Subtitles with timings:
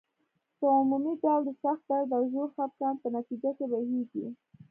[0.59, 4.25] په عمومي ډول د سخت درد او ژور خپګان په نتیجه کې بهیږي.